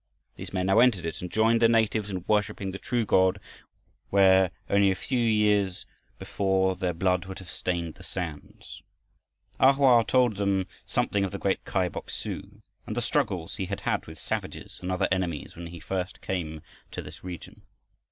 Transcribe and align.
These 0.35 0.51
men 0.51 0.65
now 0.65 0.79
entered 0.79 1.05
it 1.05 1.21
and 1.21 1.31
joined 1.31 1.61
the 1.61 1.69
natives 1.69 2.09
in 2.09 2.25
worshiping 2.27 2.71
the 2.71 2.79
true 2.79 3.05
God, 3.05 3.39
where, 4.09 4.49
only 4.67 4.89
a 4.89 4.95
few 4.95 5.19
years 5.19 5.85
before, 6.17 6.75
their 6.75 6.95
blood 6.95 7.25
would 7.25 7.37
have 7.37 7.51
stained 7.51 7.93
the 7.93 8.03
sands. 8.03 8.81
A 9.59 9.73
Hoa 9.73 10.03
told 10.03 10.37
them 10.37 10.65
something 10.87 11.23
of 11.23 11.31
the 11.31 11.37
great 11.37 11.63
Kai 11.65 11.87
Bok 11.87 12.09
su 12.09 12.63
and 12.87 12.95
the 12.97 12.99
struggles 12.99 13.57
he 13.57 13.65
had 13.67 13.81
had 13.81 14.07
with 14.07 14.17
savages 14.19 14.79
and 14.81 14.91
other 14.91 15.07
enemies, 15.11 15.55
when 15.55 15.67
he 15.67 15.79
first 15.79 16.19
came 16.19 16.63
to 16.89 17.03
this 17.03 17.23
region. 17.23 17.61